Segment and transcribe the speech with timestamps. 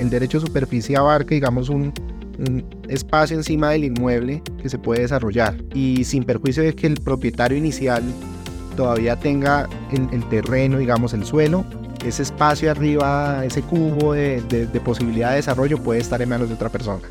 [0.00, 1.92] El derecho de superficie abarca, digamos, un,
[2.88, 7.58] espacio encima del inmueble que se puede desarrollar y sin perjuicio de que el propietario
[7.58, 8.02] inicial
[8.78, 11.66] todavía tenga el, terreno, digamos, el suelo,
[12.02, 16.54] ese espacio arriba, ese cubo de, de posibilidad de desarrollo puede estar en manos de
[16.54, 17.02] otra persona.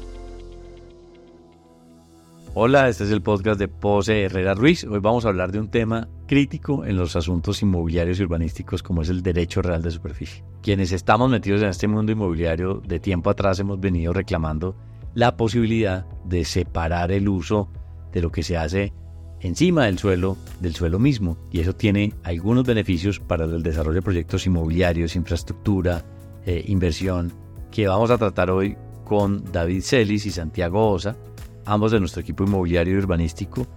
[2.61, 4.83] Hola, este es el podcast de Pose Herrera Ruiz.
[4.83, 9.01] Hoy vamos a hablar de un tema crítico en los asuntos inmobiliarios y urbanísticos como
[9.01, 10.43] es el derecho real de superficie.
[10.61, 14.75] Quienes estamos metidos en este mundo inmobiliario de tiempo atrás hemos venido reclamando
[15.13, 17.69] la posibilidad de separar el uso
[18.11, 18.91] de lo que se hace
[19.39, 24.01] encima del suelo del suelo mismo y eso tiene algunos beneficios para el desarrollo de
[24.01, 26.03] proyectos inmobiliarios, infraestructura,
[26.45, 27.31] eh, inversión
[27.71, 31.15] que vamos a tratar hoy con David Celis y Santiago Osa
[31.69, 33.67] ambos de nuestro equipo inmobiliario y urbanístico,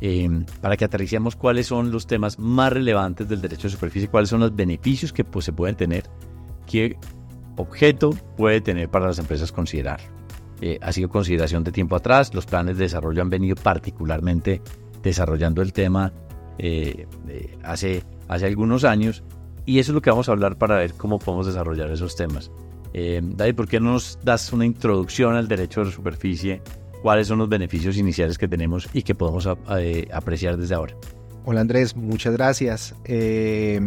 [0.00, 0.28] eh,
[0.60, 4.40] para que aterricemos cuáles son los temas más relevantes del derecho de superficie, cuáles son
[4.40, 6.04] los beneficios que pues, se pueden tener,
[6.66, 6.96] qué
[7.56, 10.00] objeto puede tener para las empresas considerar.
[10.60, 14.62] Eh, ha sido consideración de tiempo atrás, los planes de desarrollo han venido particularmente
[15.02, 16.12] desarrollando el tema
[16.58, 17.06] eh,
[17.62, 19.22] hace, hace algunos años
[19.66, 22.50] y eso es lo que vamos a hablar para ver cómo podemos desarrollar esos temas.
[22.92, 26.60] David, ¿por qué no nos das una introducción al derecho de superficie
[27.02, 30.94] cuáles son los beneficios iniciales que tenemos y que podemos eh, apreciar desde ahora.
[31.44, 32.94] Hola Andrés, muchas gracias.
[33.04, 33.80] Eh,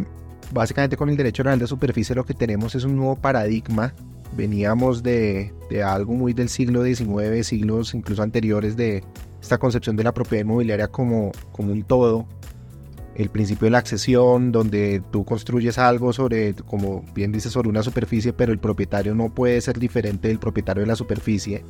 [0.51, 3.93] básicamente con el derecho real de superficie lo que tenemos es un nuevo paradigma.
[4.35, 9.03] Veníamos de, de algo muy del siglo XIX, siglos incluso anteriores de
[9.41, 12.27] esta concepción de la propiedad inmobiliaria como, como un todo,
[13.15, 17.81] el principio de la accesión, donde tú construyes algo sobre, como bien dices, sobre una
[17.81, 21.63] superficie, pero el propietario no puede ser diferente del propietario de la superficie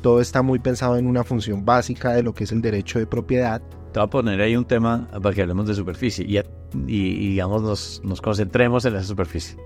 [0.00, 3.06] todo está muy pensado en una función básica de lo que es el derecho de
[3.06, 3.60] propiedad.
[3.92, 6.38] Te voy a poner ahí un tema para que hablemos de superficie y,
[6.86, 9.56] y, digamos nos, nos, concentremos en esa superficie.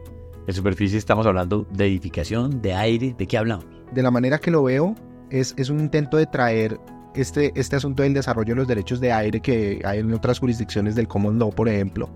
[0.47, 3.67] En superficie estamos hablando de edificación, de aire, ¿de qué hablamos?
[3.93, 4.95] De la manera que lo veo,
[5.31, 6.79] es, es un intento de traer
[7.15, 10.95] este, este asunto del desarrollo de los derechos de aire que hay en otras jurisdicciones
[10.95, 12.09] del common law, por ejemplo.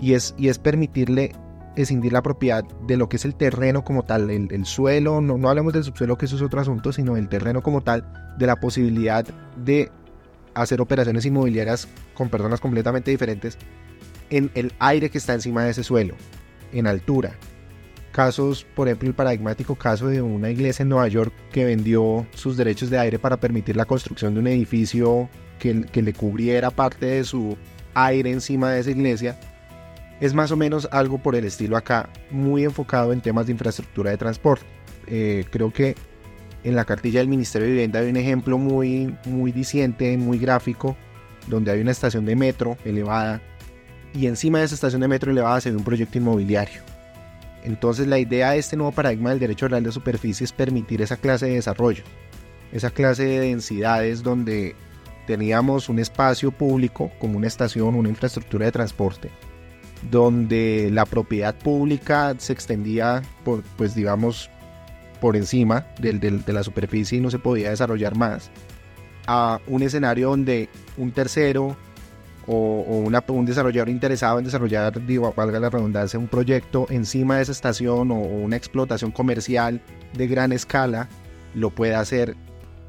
[0.00, 1.32] Y es, y es permitirle
[1.76, 5.48] escindir la propiedad de lo que es el terreno como tal, el, suelo, no, no
[5.48, 8.04] hablemos del subsuelo, que eso es otro asunto, sino el terreno como tal,
[8.38, 9.24] de la posibilidad
[9.56, 9.90] de
[10.54, 13.58] hacer operaciones inmobiliarias con personas completamente diferentes
[14.30, 16.14] en el aire que está encima de ese suelo,
[16.72, 17.36] en altura.
[18.10, 22.56] Casos, por ejemplo, el paradigmático caso de una iglesia en Nueva York que vendió sus
[22.56, 27.24] derechos de aire para permitir la construcción de un edificio que le cubriera parte de
[27.24, 27.56] su
[27.94, 29.38] aire encima de esa iglesia
[30.20, 34.10] es más o menos algo por el estilo acá, muy enfocado en temas de infraestructura
[34.10, 34.66] de transporte.
[35.06, 35.94] Eh, creo que
[36.64, 40.96] en la cartilla del Ministerio de Vivienda hay un ejemplo muy, muy diciente, muy gráfico,
[41.46, 43.40] donde hay una estación de metro elevada
[44.14, 46.82] y encima de esa estación de metro elevada se ve un proyecto inmobiliario.
[47.64, 51.16] Entonces la idea de este nuevo paradigma del derecho real de superficie es permitir esa
[51.16, 52.04] clase de desarrollo,
[52.72, 54.74] esa clase de densidades donde
[55.26, 59.30] teníamos un espacio público como una estación, una infraestructura de transporte,
[60.10, 64.50] donde la propiedad pública se extendía por, pues digamos,
[65.20, 68.50] por encima de la superficie y no se podía desarrollar más,
[69.26, 71.76] a un escenario donde un tercero
[72.46, 77.52] o, un desarrollador interesado en desarrollar, digo, valga la redundancia, un proyecto encima de esa
[77.52, 79.80] estación o, una explotación comercial
[80.14, 81.08] de gran escala,
[81.54, 82.36] lo puede hacer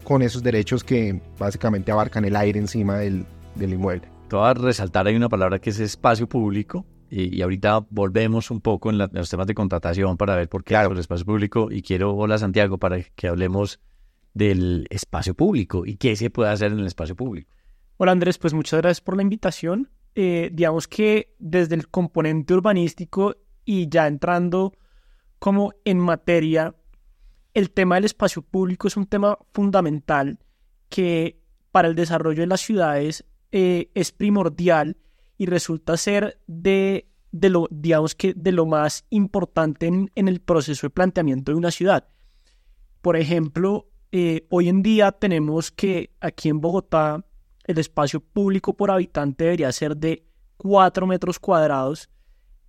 [0.04, 3.26] con esos derechos que básicamente abarcan el aire encima del,
[3.56, 4.08] del inmueble.
[4.30, 8.62] Te voy a resaltar, hay una palabra que es espacio público, y, ahorita volvemos un
[8.62, 11.70] poco en, los temas de contratación para ver por qué el espacio público.
[11.72, 13.80] Y quiero, hola Santiago, para que hablemos
[14.34, 17.52] del espacio público y qué se puede hacer en el espacio público.
[17.98, 19.90] Hola Andrés, pues muchas gracias por la invitación.
[20.16, 23.36] Eh, digamos que desde el componente urbanístico
[23.66, 24.74] y ya entrando
[25.40, 26.76] como en materia,
[27.54, 30.40] el tema del espacio público es un tema fundamental
[30.90, 31.40] que
[31.72, 34.98] para el desarrollo de las ciudades eh, es primordial
[35.38, 40.88] y resulta ser de, de, lo, digamos que de lo más importante en, el proceso
[40.88, 42.08] de planteamiento de una ciudad.
[43.02, 47.24] Por ejemplo, eh, hoy en día tenemos que aquí en Bogotá
[47.66, 50.26] el espacio público por habitante debería ser de
[50.58, 52.10] 4 metros cuadrados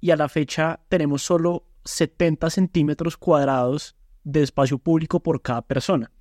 [0.01, 6.13] y a la fecha tenemos solo 70 centímetros cuadrados de espacio público por cada persona.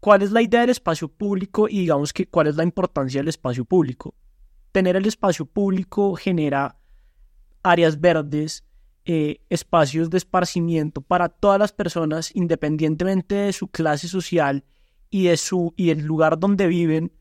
[0.00, 3.28] ¿Cuál es la idea del espacio público y digamos que cuál es la importancia del
[3.28, 4.14] espacio público?
[4.72, 6.78] Tener el espacio público genera
[7.62, 8.64] áreas verdes,
[9.04, 14.64] eh, espacios de esparcimiento para todas las personas, independientemente de su clase social
[15.10, 17.12] y, de su, y del lugar donde viven,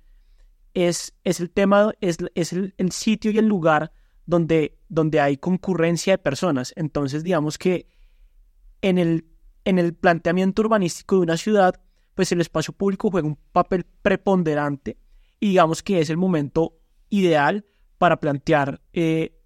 [0.74, 3.92] es, es el tema, es, es el, sitio y el lugar
[4.26, 6.74] donde, donde hay concurrencia de personas.
[6.78, 7.88] Entonces, digamos que
[8.82, 9.26] en el,
[9.66, 11.82] en el planteamiento urbanístico de una ciudad,
[12.16, 14.98] pues el espacio público juega un papel preponderante
[15.40, 16.81] y digamos que es el momento
[17.12, 17.66] ideal
[18.00, 19.38] para plantear, eh,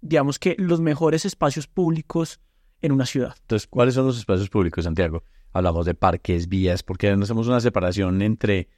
[0.00, 2.40] digamos que los mejores espacios públicos
[2.82, 3.36] en una ciudad.
[3.42, 5.22] Entonces, ¿cuáles son los espacios públicos, Santiago?
[5.52, 8.68] Hablamos de parques, vías, porque no hacemos una separación entre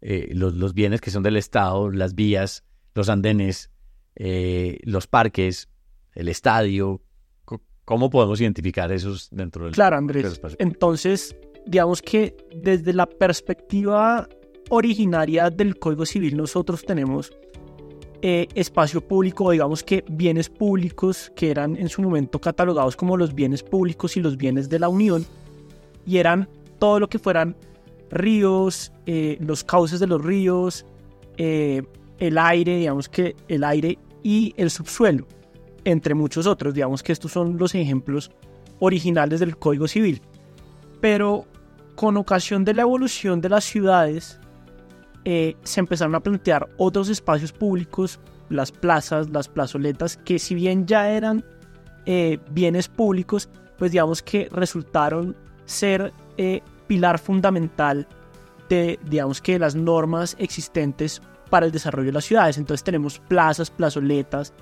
[0.00, 3.70] eh, los, los, bienes que son del Estado, las vías, los andenes,
[4.16, 5.68] eh, los parques,
[6.14, 7.02] el estadio.
[7.84, 10.40] ¿Cómo podemos identificar esos dentro del Claro, Andrés.
[10.58, 11.36] Entonces,
[11.66, 14.28] digamos que desde la perspectiva
[14.70, 17.32] originaria del Código Civil, nosotros tenemos
[18.24, 23.34] eh, espacio público, digamos que bienes públicos que eran en su momento catalogados como los
[23.34, 25.26] bienes públicos y los bienes de la Unión,
[26.06, 26.48] y eran
[26.78, 27.56] todo lo que fueran
[28.10, 30.86] ríos, eh, los cauces de los ríos,
[31.36, 31.82] eh,
[32.18, 35.26] el aire, digamos que el aire y el subsuelo,
[35.84, 36.74] entre muchos otros.
[36.74, 38.30] Digamos que estos son los ejemplos
[38.78, 40.22] originales del Código Civil.
[41.00, 41.46] Pero
[41.96, 44.38] con ocasión de la evolución de las ciudades,
[45.24, 50.86] eh, se empezaron a plantear otros espacios públicos, las plazas, las plazoletas, que si bien
[50.86, 51.44] ya eran
[52.06, 53.48] eh, bienes públicos,
[53.78, 58.08] pues digamos que resultaron ser eh, pilar fundamental
[58.68, 62.58] de, digamos que, las normas existentes para el desarrollo de las ciudades.
[62.58, 64.52] Entonces tenemos plazas, plazoletas,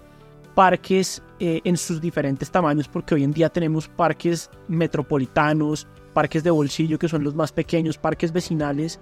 [0.55, 6.99] parques en sus diferentes tamaños, porque hoy en día tenemos parques metropolitanos, parques de bolsillo,
[6.99, 9.01] que son los más pequeños, parques vecinales,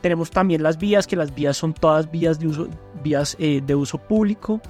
[0.00, 2.68] tenemos también las vías, que las vías son todas vías de uso,
[3.02, 4.60] vías, eh, de uso público.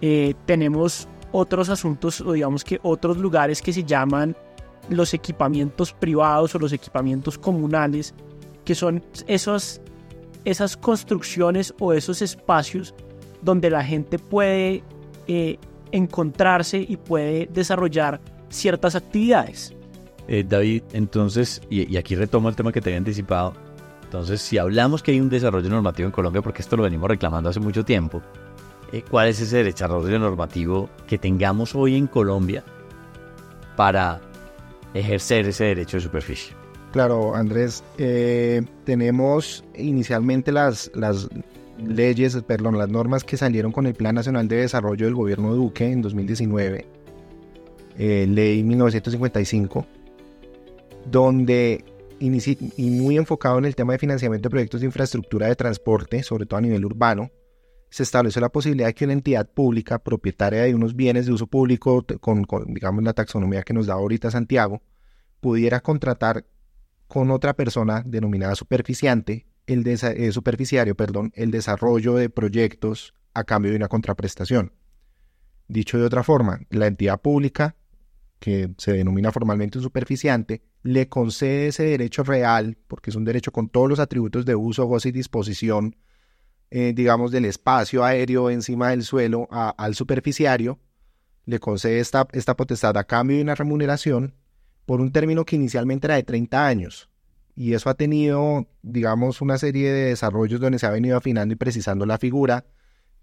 [0.00, 4.36] Eh, tenemos otros asuntos, o digamos que otros lugares que se llaman
[4.88, 8.14] los equipamientos privados o los equipamientos comunales,
[8.64, 9.80] que son esos,
[10.44, 12.94] esas construcciones o esos espacios
[13.42, 14.82] donde la gente puede
[15.26, 15.58] eh,
[15.92, 19.74] encontrarse y puede desarrollar ciertas actividades.
[20.26, 23.52] David, entonces, y, y, aquí retomo el tema que te había anticipado,
[24.04, 27.50] entonces, si hablamos que hay un desarrollo normativo en Colombia, porque esto lo venimos reclamando
[27.50, 28.22] hace mucho tiempo,
[28.92, 32.62] eh, ¿cuál es ese desarrollo normativo que tengamos hoy en Colombia
[33.76, 34.20] para
[34.94, 36.54] ejercer ese derecho de superficie?
[36.92, 41.28] Claro, Andrés, eh, tenemos inicialmente las, las
[41.84, 45.90] leyes, perdón, las normas que salieron con el Plan Nacional de Desarrollo del Gobierno Duque
[45.90, 46.86] en 2019,
[47.98, 49.84] eh, Ley 1955,
[51.10, 51.84] donde
[52.20, 56.46] y muy enfocado en el tema de financiamiento de proyectos de infraestructura de transporte, sobre
[56.46, 57.30] todo a nivel urbano,
[57.94, 61.46] se estableció la posibilidad de que una entidad pública propietaria de unos bienes de uso
[61.46, 64.82] público, con, digamos la taxonomía que nos da ahorita Santiago,
[65.40, 66.44] pudiera contratar
[67.06, 73.70] con otra persona denominada superficiante, el eh, superficiario, perdón, el desarrollo de proyectos a cambio
[73.70, 74.72] de una contraprestación.
[75.68, 77.76] Dicho de otra forma, la entidad pública
[78.40, 83.50] que se denomina formalmente un superficiante, le concede ese derecho real, porque es un derecho
[83.50, 85.96] con todos los atributos de uso, goce y disposición,
[86.70, 90.78] eh, digamos, del espacio aéreo encima del suelo al superficiario,
[91.44, 94.34] le concede esta, esta potestad a cambio de una remuneración
[94.86, 97.10] por un término que inicialmente era de 30 años.
[97.56, 101.56] Y eso ha tenido, digamos, una serie de desarrollos donde se ha venido afinando y
[101.56, 102.64] precisando la figura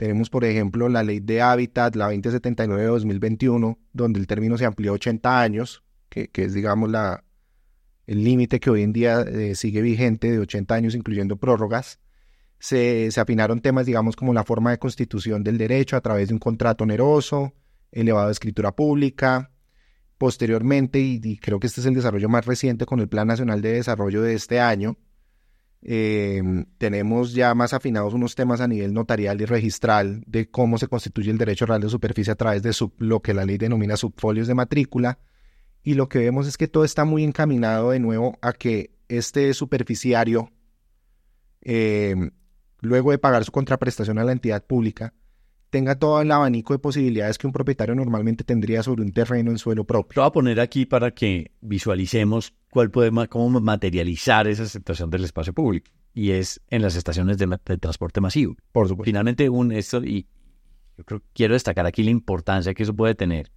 [0.02, 4.66] tenemos, por ejemplo, la ley de hábitat, la 2079 de 2021, donde el término se
[4.66, 7.24] amplió a 80 años, que, es, digamos, la,
[8.08, 12.00] el límite que hoy en día eh, sigue vigente de 80 años, incluyendo prórrogas.
[12.60, 16.39] Se, afinaron temas, digamos, como la forma de constitución del derecho a través de un
[16.39, 17.53] contrato oneroso,
[17.91, 19.51] elevado de escritura pública.
[20.17, 23.74] Posteriormente, y creo que este es el desarrollo más reciente con el Plan Nacional de
[23.74, 24.98] Desarrollo de este año,
[25.84, 30.88] Em, tenemos ya más afinados unos temas a nivel notarial y registral de cómo se
[30.88, 34.48] constituye el derecho real de superficie a través de lo que la ley denomina subfolios
[34.48, 35.17] de matrícula.
[35.83, 39.53] Y lo que vemos es que todo está muy encaminado de nuevo a que este
[39.53, 40.51] superficiario,
[41.61, 42.31] em,
[42.79, 45.13] luego de pagar su contraprestación a la entidad pública,
[45.69, 49.57] tenga todo el abanico de posibilidades que un propietario normalmente tendría sobre un terreno en
[49.57, 50.17] suelo propio.
[50.17, 55.23] Lo voy a poner aquí para que visualicemos cuál puede, cómo materializar esa aceptación del
[55.23, 55.89] espacio público.
[56.13, 57.47] Y es en las estaciones de,
[57.79, 58.57] transporte masivo.
[58.73, 59.05] Por supuesto.
[59.05, 60.27] Finalmente, un, esto, y
[60.97, 63.50] yo creo, quiero destacar aquí la importancia que eso puede tener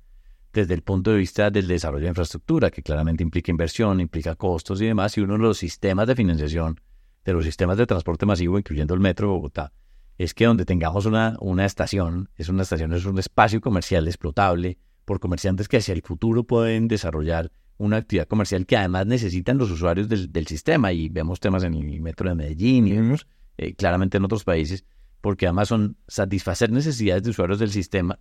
[0.54, 4.80] desde el punto de vista del desarrollo de infraestructura, que claramente implica inversión, implica costos
[4.80, 6.80] y demás, y uno de los sistemas de financiación
[7.24, 9.72] de los sistemas de transporte masivo, incluyendo el Metro de Bogotá,
[10.18, 14.78] es que donde tengamos una, una estación, es una estación, es un espacio comercial explotable
[15.04, 19.70] por comerciantes que hacia el futuro pueden desarrollar una actividad comercial que además necesitan los
[19.70, 24.18] usuarios del, sistema y vemos temas en el metro de Medellín y vemos eh, claramente
[24.18, 24.84] en otros países,
[25.20, 28.18] porque además son satisfacer necesidades de usuarios del sistema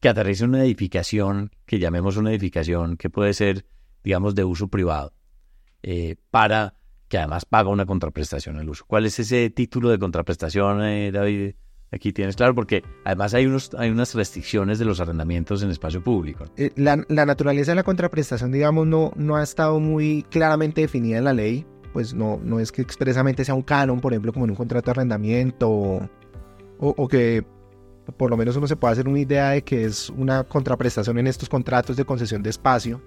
[0.00, 3.64] que aterriza una edificación, que llamemos una edificación que puede ser
[4.06, 5.12] digamos, de uso privado,
[5.82, 6.74] eh, para
[7.08, 8.84] que además paga una contraprestación al uso.
[8.86, 11.56] ¿Cuál es ese título de contraprestación, eh, David?
[11.90, 16.04] Aquí tienes claro, porque además hay, unos, hay unas restricciones de los arrendamientos en espacio
[16.04, 16.44] público.
[16.56, 21.24] Eh, la, naturaleza de la contraprestación, digamos, no, no ha estado muy claramente definida en
[21.24, 21.66] la ley.
[21.92, 24.86] Pues no, no es que expresamente sea un canon, por ejemplo, como en un contrato
[24.86, 26.08] de arrendamiento, o,
[26.78, 27.44] o que
[28.16, 31.26] por lo menos uno se puede hacer una idea de que es una contraprestación en
[31.26, 33.00] estos contratos de concesión de espacio.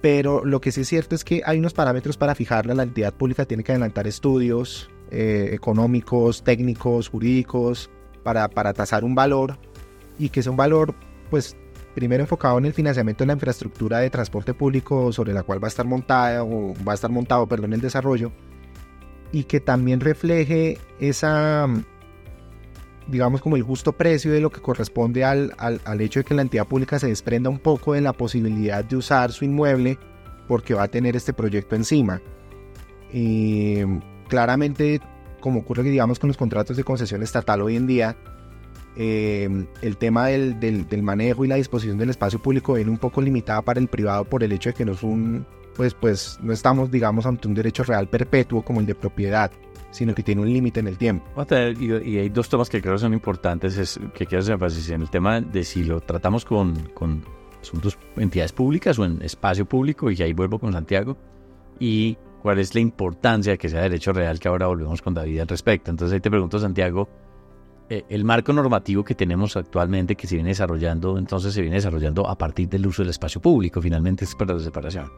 [0.00, 2.74] Pero lo que sí es cierto es que hay unos parámetros para fijarla.
[2.74, 7.90] La entidad pública tiene que adelantar estudios eh, económicos, técnicos, jurídicos,
[8.22, 9.58] para, para tasar un valor
[10.18, 10.94] y que sea un valor,
[11.30, 11.56] pues,
[11.94, 15.66] primero enfocado en el financiamiento de la infraestructura de transporte público sobre la cual va
[15.66, 18.30] a estar montada o va a estar montado, perdón, el desarrollo
[19.32, 21.66] y que también refleje esa
[23.08, 26.42] digamos, como el justo precio de lo que corresponde al, al, hecho de que la
[26.42, 29.98] entidad pública se desprenda un poco de la posibilidad de usar su inmueble
[30.46, 32.20] porque va a tener este proyecto encima.
[33.12, 33.78] Y
[34.28, 35.00] claramente,
[35.40, 38.16] como ocurre, digamos, con los contratos de concesión estatal hoy en día,
[38.96, 39.48] eh,
[39.80, 43.62] el tema del, del, manejo y la disposición del espacio público viene un poco limitada
[43.62, 45.46] para el privado por el hecho de que no es un,
[45.76, 49.50] pues, pues, no estamos, digamos, ante un derecho real perpetuo como el de propiedad
[49.90, 51.26] sino que tiene un límite en el tiempo.
[51.80, 55.10] Y, hay dos temas que creo son importantes, es, que quiero hacer énfasis en el
[55.10, 57.24] tema de si lo tratamos con, con
[57.60, 61.16] asuntos, entidades públicas o en espacio público, y ahí vuelvo con Santiago,
[61.78, 65.40] y cuál es la importancia de que sea derecho real, que ahora volvemos con David
[65.40, 65.90] al respecto.
[65.90, 67.08] Entonces ahí te pregunto, Santiago,
[67.90, 72.28] eh, el marco normativo que tenemos actualmente, que se viene desarrollando, entonces se viene desarrollando
[72.28, 75.10] a partir del uso del espacio público, finalmente es para la separación.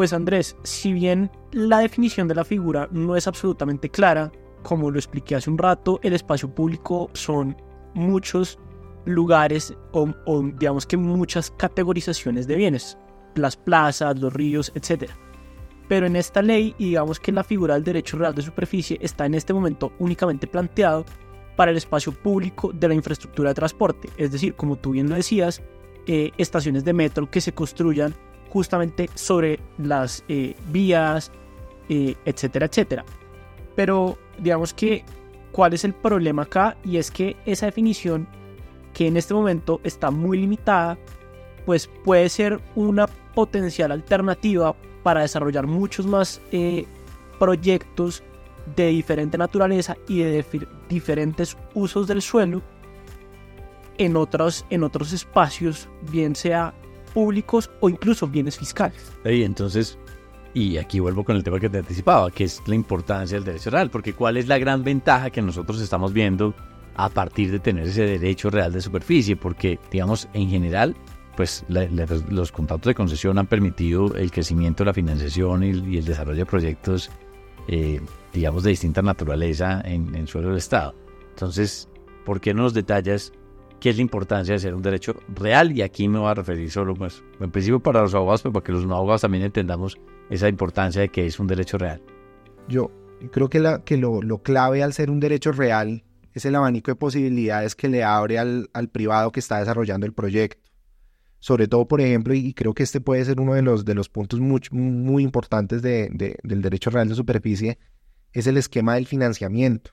[0.00, 4.98] Pues Andrés, si bien la definición de la figura no es absolutamente clara, como lo
[4.98, 7.54] expliqué hace un rato, el espacio público son
[7.92, 8.58] muchos
[9.04, 10.08] lugares o,
[10.58, 12.96] digamos que muchas categorizaciones de bienes,
[13.34, 15.10] las plazas, los ríos, etc.
[15.86, 19.34] Pero en esta ley, digamos que la figura del derecho real de superficie está en
[19.34, 21.04] este momento únicamente planteado
[21.56, 25.16] para el espacio público de la infraestructura de transporte, es decir, como tú bien lo
[25.16, 25.60] decías,
[26.06, 28.14] eh, estaciones de metro que se construyan
[28.50, 31.32] justamente sobre las eh, vías,
[31.88, 33.04] eh, etcétera, etcétera.
[33.74, 35.04] Pero digamos que,
[35.52, 36.76] ¿cuál es el problema acá?
[36.84, 38.28] Y es que esa definición,
[38.92, 40.98] que en este momento está muy limitada,
[41.64, 46.84] pues puede ser una potencial alternativa para desarrollar muchos más eh,
[47.38, 48.22] proyectos
[48.76, 50.44] de diferente naturaleza y de
[50.88, 52.62] diferentes usos del suelo
[53.98, 56.74] en otros, en otros espacios, bien sea
[57.12, 59.12] públicos o incluso bienes fiscales.
[59.24, 59.98] Y entonces,
[60.54, 63.70] y aquí vuelvo con el tema que te anticipaba, que es la importancia del derecho
[63.70, 66.54] real, porque ¿cuál es la gran ventaja que nosotros estamos viendo
[66.96, 69.36] a partir de tener ese derecho real de superficie?
[69.36, 70.96] Porque, digamos, en general,
[71.36, 76.46] pues los contratos de concesión han permitido el crecimiento, la financiación y, el desarrollo de
[76.46, 77.10] proyectos,
[77.68, 78.00] eh,
[78.32, 80.94] digamos, de distinta naturaleza en, en suelo del Estado.
[81.30, 81.88] Entonces,
[82.24, 83.32] ¿por qué no nos detallas
[83.80, 86.70] qué es la importancia de ser un derecho real y aquí me voy a referir
[86.70, 89.98] solo, pues, en principio para los abogados, pero para que los no abogados también entendamos
[90.28, 92.02] esa importancia de que es un derecho real.
[92.68, 92.90] Yo
[93.32, 97.88] creo que, lo, clave al ser un derecho real es el abanico de posibilidades que
[97.88, 100.60] le abre al, privado que está desarrollando el proyecto.
[101.38, 104.10] Sobre todo, por ejemplo, y creo que este puede ser uno de los, de los
[104.10, 107.78] puntos muy, importantes de, de, del derecho real de superficie,
[108.32, 109.92] es el esquema del financiamiento.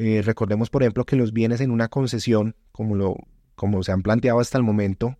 [0.00, 3.16] Eh, recordemos, por ejemplo, que los bienes en una concesión, como, lo,
[3.56, 5.18] como se han planteado hasta el momento,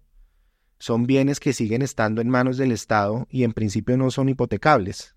[0.79, 5.17] son bienes que siguen estando en manos del Estado y en principio no son hipotecables.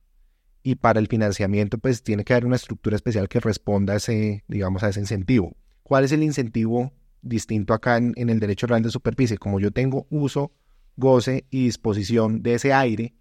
[0.64, 4.44] Y para el financiamiento, pues tiene que haber una estructura especial que responda a ese,
[4.48, 5.56] digamos, a ese incentivo.
[5.84, 6.92] ¿Cuál es el incentivo
[7.22, 9.38] distinto acá en, en el derecho real de superficie?
[9.38, 10.52] Como yo tengo uso,
[10.96, 13.14] goce y disposición de ese aire,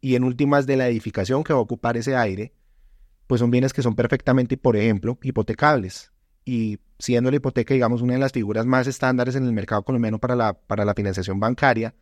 [0.00, 2.52] y en últimas de la edificación que va a ocupar ese aire,
[3.26, 6.12] pues son bienes que son perfectamente, por ejemplo, hipotecables.
[6.44, 10.18] Y siendo la hipoteca, digamos, una de las figuras más estándares en el mercado colombiano
[10.18, 11.94] para la, para la financiación bancaria,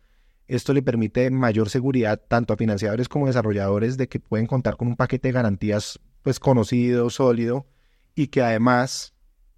[0.47, 4.89] esto le permite mayor seguridad tanto a financiadores como desarrolladores de que pueden contar con
[4.89, 7.67] un paquete de garantías pues conocido, sólido
[8.15, 9.13] y que además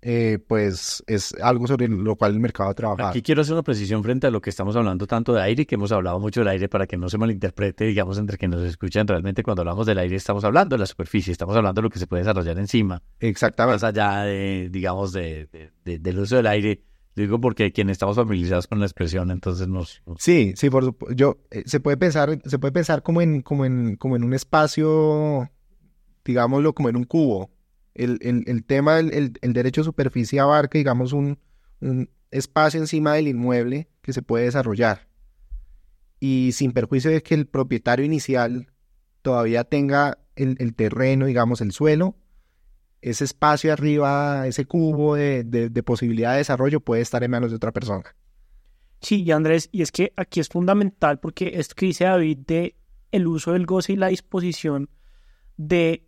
[0.06, 3.10] eh, pues es algo sobre lo cual el mercado ha trabajado.
[3.10, 5.76] Aquí quiero hacer una precisión frente a lo que estamos hablando tanto de aire, que
[5.76, 9.08] hemos hablado mucho del aire para que no se malinterprete, digamos, entre quienes nos escuchan.
[9.08, 12.00] Realmente cuando hablamos del aire estamos hablando de la superficie, estamos hablando de lo que
[12.00, 13.02] se puede desarrollar encima.
[13.22, 13.76] Exactamente.
[13.76, 16.82] Más allá de, digamos, de, del uso del aire.
[17.16, 20.02] Digo porque quienes estamos familiarizados con la expresión, entonces nos...
[20.18, 21.16] Sí, sí, por supuesto.
[21.16, 24.34] Yo, eh, se puede pensar, se puede pensar como en, como en, como en un
[24.34, 25.50] espacio,
[26.26, 27.53] digámoslo, como en un cubo
[27.96, 31.40] el, tema del el, derecho de superficie abarca, digamos, un,
[32.32, 35.08] espacio encima del inmueble que se puede desarrollar.
[36.20, 38.68] y sin perjuicio de que el propietario inicial
[39.22, 42.16] todavía tenga el, terreno, digamos, el suelo,
[43.02, 47.58] ese espacio arriba, ese cubo de, de, posibilidad de desarrollo puede estar en manos de
[47.58, 48.16] otra persona.
[49.02, 52.78] Sí, y Andrés, y es que aquí es fundamental porque esto que dice David de
[53.12, 54.90] el uso del goce y la disposición
[55.58, 56.08] de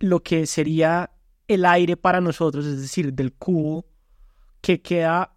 [0.00, 1.11] lo que sería
[1.54, 3.86] el aire para nosotros, es decir, del cubo
[4.60, 5.34] que queda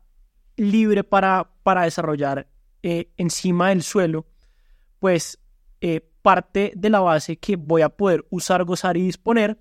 [0.55, 2.47] libre para, para desarrollar
[2.83, 4.27] eh, encima del suelo,
[4.99, 5.39] pues
[5.81, 9.59] eh, parte de la base que voy a poder usar, gozar y disponer,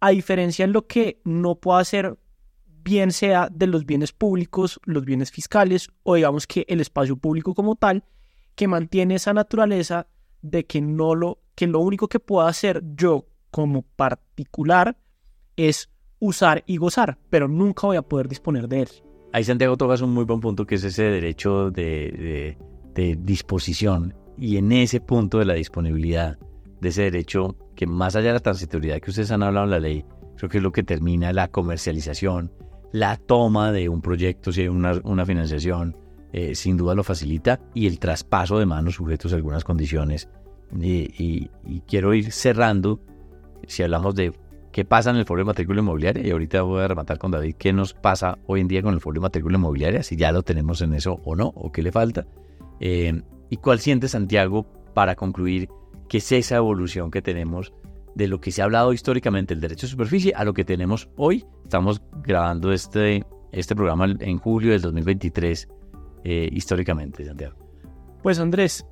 [0.00, 2.18] a diferencia en lo que no puedo hacer,
[2.66, 7.54] bien sea de los bienes públicos, los bienes fiscales o digamos que el espacio público
[7.54, 8.04] como tal,
[8.54, 10.06] que mantiene esa naturaleza
[10.42, 14.96] de que no lo que lo único que puedo hacer yo como particular
[15.68, 18.88] es usar y gozar, pero nunca voy a poder disponer de él.
[19.32, 22.56] Ahí Santiago tocas un muy buen punto que es ese derecho de,
[22.94, 26.38] disposición y en ese punto de la disponibilidad
[26.80, 29.80] de ese derecho que más allá de la transitoriedad que ustedes han hablado en la
[29.80, 30.04] ley,
[30.36, 32.52] creo que es lo que termina la comercialización,
[32.92, 35.96] la toma de un proyecto, si hay una, financiación,
[36.32, 40.28] eh, sin duda lo facilita y el traspaso de manos sujetos a algunas condiciones.
[40.78, 41.48] y
[41.86, 43.00] quiero ir cerrando,
[43.66, 44.32] si hablamos de
[44.72, 47.56] qué pasa en el folio de matrícula inmobiliaria y ahorita voy a rematar con David
[47.58, 50.42] qué nos pasa hoy en día con el folio de matrícula inmobiliaria, si ya lo
[50.42, 52.26] tenemos en eso o no, o qué le falta.
[52.80, 55.68] Eh, y cuál siente Santiago para concluir
[56.08, 57.72] qué es esa evolución que tenemos
[58.14, 61.08] de lo que se ha hablado históricamente el derecho de superficie a lo que tenemos
[61.16, 61.44] hoy.
[61.64, 65.68] Estamos grabando este, este programa en julio del 2023
[66.24, 67.56] eh, históricamente, Santiago.
[68.22, 68.84] Pues Andrés,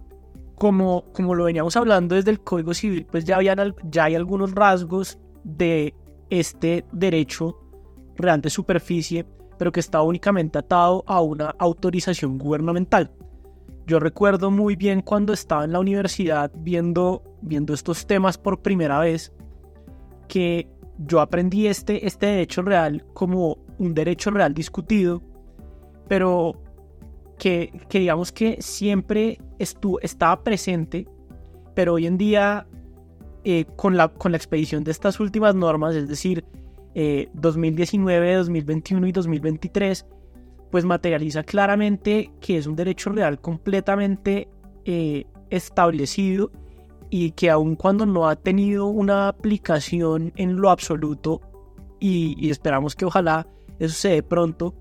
[0.55, 4.53] como, como lo veníamos hablando desde el Código Civil, pues ya, habían, ya hay algunos
[4.53, 5.95] rasgos de
[6.31, 7.57] este derecho
[8.17, 9.25] real de superficie,
[9.59, 13.11] pero que está únicamente atado a una autorización gubernamental.
[13.87, 18.99] Yo recuerdo muy bien cuando estaba en la universidad viendo, viendo estos temas por primera
[18.99, 19.33] vez,
[20.29, 25.23] que yo aprendí este, este derecho real como un derecho real discutido,
[26.07, 26.61] pero
[27.39, 31.09] que, que digamos que siempre estuvo, estaba presente,
[31.75, 32.67] pero hoy en día
[33.45, 36.45] eh, con, la, con la expedición de estas últimas normas, es decir,
[36.95, 40.07] 2019, eh, 2021 y 2023,
[40.71, 44.49] pues materializa claramente que es un derecho real completamente
[44.85, 46.51] eh, establecido
[47.11, 51.41] y que aun cuando no ha tenido una aplicación en lo absoluto
[52.01, 53.47] y, esperamos que ojalá
[53.79, 54.75] eso se dé pronto,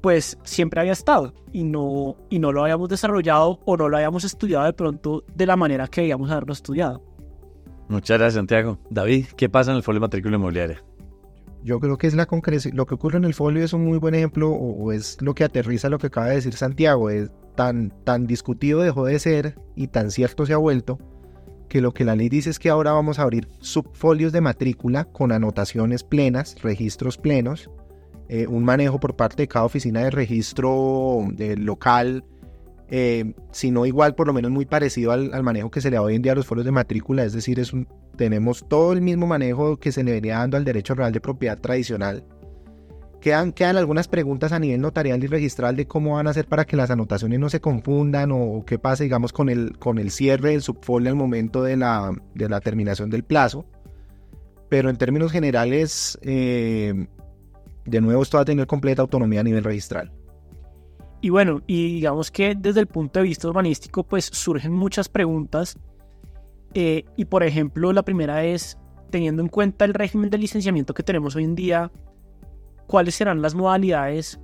[0.00, 4.24] pues siempre había estado y no, y no lo habíamos desarrollado o no lo habíamos
[4.24, 7.02] estudiado de pronto de la manera que habíamos haberlo estudiado.
[7.88, 8.78] Muchas gracias, Santiago.
[8.90, 10.82] David, ¿qué pasa en el folio de matrícula inmobiliaria?
[11.62, 12.76] Yo creo que es la concreción.
[12.76, 15.44] Lo que ocurre en el folio es un muy buen ejemplo, o, es lo que
[15.44, 17.10] aterriza lo que acaba de decir Santiago.
[17.10, 20.98] Es tan, tan discutido dejó de ser y tan cierto se ha vuelto
[21.68, 25.04] que lo que la ley dice es que ahora vamos a abrir subfolios de matrícula
[25.04, 27.70] con anotaciones plenas, registros plenos,
[28.28, 32.24] eh, un manejo por parte de cada oficina de registro eh, local
[32.88, 36.02] eh, si no igual, por lo menos muy parecido al, manejo que se le da
[36.02, 37.72] hoy en día a los foros de matrícula, es decir, es
[38.16, 41.58] tenemos todo el mismo manejo que se le venía dando al derecho real de propiedad
[41.58, 42.24] tradicional.
[43.20, 46.64] Quedan, quedan algunas preguntas a nivel notarial y registral de cómo van a hacer para
[46.64, 50.50] que las anotaciones no se confundan o, qué pasa, digamos, con el, con el cierre
[50.50, 53.66] del subfolio al momento de la, de la terminación del plazo.
[54.68, 57.06] Pero en términos generales, eh,
[57.84, 60.12] de nuevo, esto va a tener completa autonomía a nivel registral.
[61.20, 65.78] Y bueno, y digamos que desde el punto de vista urbanístico, pues surgen muchas preguntas.
[66.74, 68.78] Eh, y por ejemplo, la primera es,
[69.10, 71.90] teniendo en cuenta el régimen de licenciamiento que tenemos hoy en día,
[72.86, 74.38] ¿cuáles serán las modalidades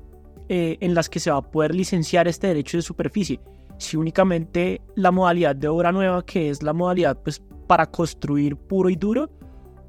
[0.48, 3.40] eh, en las que se va a poder licenciar este derecho de superficie?
[3.78, 8.88] Si únicamente la modalidad de obra nueva, que es la modalidad pues, para construir puro
[8.88, 9.30] y duro,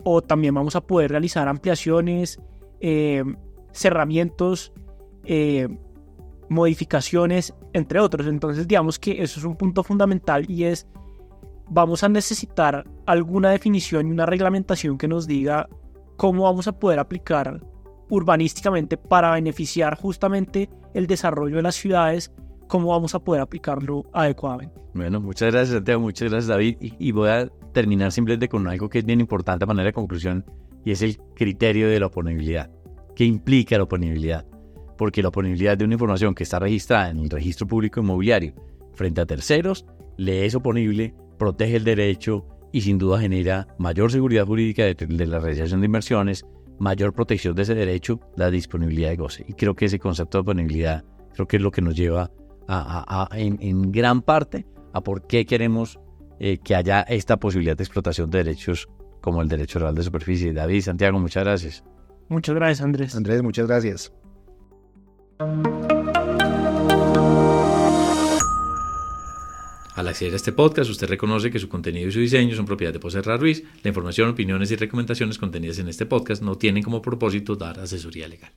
[0.04, 2.40] o también vamos a poder realizar ampliaciones,
[2.82, 3.24] eh,
[3.72, 4.74] cerramientos,
[6.50, 8.28] modificaciones, entre otros.
[8.28, 10.88] Entonces, digamos que eso es un punto fundamental y es,
[11.70, 15.68] vamos a necesitar alguna definición y una reglamentación que nos diga
[16.18, 17.62] cómo vamos a poder aplicar
[18.10, 22.32] urbanísticamente para beneficiar justamente el desarrollo de las ciudades,
[22.68, 24.76] cómo vamos a poder aplicarlo adecuadamente.
[24.94, 29.00] Bueno, muchas gracias Santiago, muchas gracias David y, voy a terminar simplemente con algo que
[29.00, 30.46] es bien importante a manera de conclusión
[30.86, 32.70] y es el criterio de la oponibilidad.
[33.16, 34.46] ¿Qué implica la oponibilidad?
[35.04, 38.54] Porque la oponibilidad de una información que está registrada en el registro público inmobiliario
[38.94, 39.86] frente a terceros
[40.16, 45.40] le es oponible, protege el derecho y sin duda genera mayor seguridad jurídica de, la
[45.40, 46.46] realización de inversiones,
[46.80, 49.44] mayor protección de ese derecho, la disponibilidad de goce.
[49.46, 52.32] Y creo que ese concepto de oponibilidad creo que es lo que nos lleva
[53.36, 56.00] en, gran parte a por qué queremos
[56.40, 58.88] eh, que haya esta posibilidad de explotación de derechos
[59.20, 60.54] como el derecho real de superficie.
[60.54, 61.84] David, Santiago, muchas gracias.
[62.30, 63.16] Muchas gracias, Andrés.
[63.18, 64.14] Andrés, muchas gracias.
[69.96, 72.92] Al acceder a este podcast, usted reconoce que su contenido y su diseño son propiedad
[72.92, 73.64] de Poserra Ruiz.
[73.84, 78.28] La información, opiniones y recomendaciones contenidas en este podcast no tienen como propósito dar asesoría
[78.28, 78.52] legal.